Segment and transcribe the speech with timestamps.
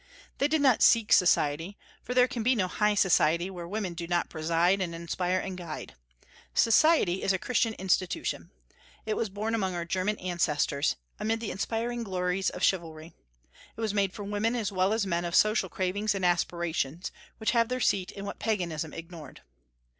[0.39, 4.07] They did not seek society, for there can be no high society where women do
[4.07, 5.93] not preside and inspire and guide.
[6.55, 8.49] Society is a Christian institution.
[9.05, 13.13] It was born among our German ancestors, amid the inspiring glories of chivalry.
[13.77, 17.51] It was made for women as well as men of social cravings and aspirations, which
[17.51, 19.43] have their seat in what Paganism ignored.